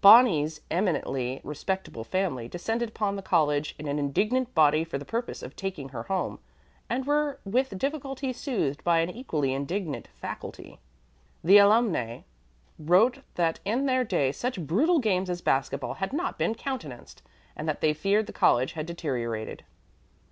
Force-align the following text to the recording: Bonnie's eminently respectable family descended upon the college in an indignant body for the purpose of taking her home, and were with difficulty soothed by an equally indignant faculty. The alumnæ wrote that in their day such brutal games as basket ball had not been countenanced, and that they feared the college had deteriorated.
Bonnie's 0.00 0.62
eminently 0.68 1.40
respectable 1.44 2.02
family 2.02 2.48
descended 2.48 2.88
upon 2.88 3.14
the 3.14 3.22
college 3.22 3.72
in 3.78 3.86
an 3.86 4.00
indignant 4.00 4.52
body 4.52 4.82
for 4.82 4.98
the 4.98 5.04
purpose 5.04 5.44
of 5.44 5.54
taking 5.54 5.90
her 5.90 6.02
home, 6.02 6.40
and 6.90 7.06
were 7.06 7.38
with 7.44 7.78
difficulty 7.78 8.32
soothed 8.32 8.82
by 8.82 8.98
an 8.98 9.08
equally 9.08 9.54
indignant 9.54 10.08
faculty. 10.08 10.80
The 11.44 11.58
alumnæ 11.58 12.24
wrote 12.80 13.20
that 13.36 13.60
in 13.64 13.86
their 13.86 14.02
day 14.02 14.32
such 14.32 14.58
brutal 14.60 14.98
games 14.98 15.30
as 15.30 15.40
basket 15.40 15.78
ball 15.78 15.94
had 15.94 16.12
not 16.12 16.36
been 16.36 16.56
countenanced, 16.56 17.22
and 17.54 17.68
that 17.68 17.80
they 17.80 17.94
feared 17.94 18.26
the 18.26 18.32
college 18.32 18.72
had 18.72 18.86
deteriorated. 18.86 19.62